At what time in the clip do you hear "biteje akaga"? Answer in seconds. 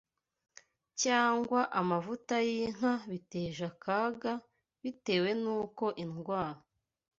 3.09-4.31